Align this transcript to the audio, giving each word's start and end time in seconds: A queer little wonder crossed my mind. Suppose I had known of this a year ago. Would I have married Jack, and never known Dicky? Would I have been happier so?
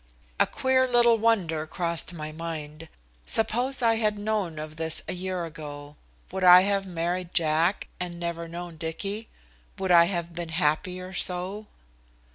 A 0.39 0.47
queer 0.47 0.87
little 0.87 1.19
wonder 1.19 1.67
crossed 1.67 2.11
my 2.11 2.31
mind. 2.31 2.89
Suppose 3.27 3.83
I 3.83 3.97
had 3.97 4.17
known 4.17 4.57
of 4.57 4.75
this 4.77 5.03
a 5.07 5.13
year 5.13 5.45
ago. 5.45 5.95
Would 6.31 6.43
I 6.43 6.61
have 6.61 6.87
married 6.87 7.35
Jack, 7.35 7.87
and 7.99 8.19
never 8.19 8.47
known 8.47 8.77
Dicky? 8.77 9.29
Would 9.77 9.91
I 9.91 10.05
have 10.05 10.33
been 10.33 10.49
happier 10.49 11.13
so? 11.13 11.67